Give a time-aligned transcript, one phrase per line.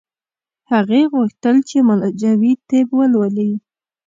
[0.71, 3.51] هغې غوښتل چې معالجوي طب ولولي